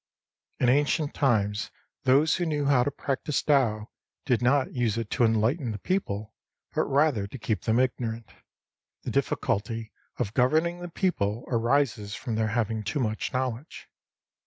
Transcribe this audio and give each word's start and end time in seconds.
In 0.59 0.67
ancient 0.67 1.13
times 1.13 1.69
those 2.05 2.37
who 2.37 2.45
knew 2.47 2.65
how 2.65 2.83
to 2.83 2.89
practise 2.89 3.43
Tao 3.43 3.91
did 4.25 4.41
not 4.41 4.73
use 4.73 4.97
it 4.97 5.11
to 5.11 5.23
enlighten 5.23 5.69
the 5.69 5.77
people, 5.77 6.33
but 6.73 6.85
rather 6.85 7.27
to 7.27 7.37
keep 7.37 7.61
them 7.65 7.77
ignorant. 7.79 8.31
The 9.03 9.11
difficulty 9.11 9.91
of 10.17 10.33
governing 10.33 10.79
the 10.79 10.89
people 10.89 11.45
arises 11.49 12.15
from 12.15 12.33
their 12.33 12.47
having 12.47 12.81
too 12.81 12.99
much 12.99 13.31
knowledge. 13.31 13.89